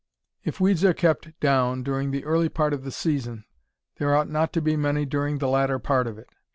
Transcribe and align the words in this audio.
If 0.43 0.59
weeds 0.59 0.83
are 0.83 0.95
kept 0.95 1.39
down 1.39 1.83
during 1.83 2.09
the 2.09 2.25
early 2.25 2.49
part 2.49 2.73
of 2.73 2.83
the 2.83 2.89
season 2.91 3.45
there 3.97 4.15
ought 4.15 4.31
not 4.31 4.51
to 4.53 4.59
be 4.59 4.75
many 4.75 5.05
during 5.05 5.37
the 5.37 5.47
latter 5.47 5.77
part 5.77 6.07
of 6.07 6.17
it. 6.17 6.31